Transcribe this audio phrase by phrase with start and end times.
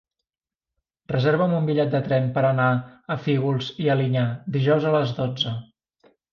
[1.11, 4.27] Reserva'm un bitllet de tren per anar a Fígols i Alinyà
[4.59, 5.57] dijous a les dotze.